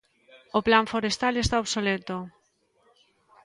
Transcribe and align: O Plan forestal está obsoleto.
O 0.57 0.59
Plan 0.67 0.85
forestal 0.93 1.33
está 1.37 1.55
obsoleto. 1.63 2.17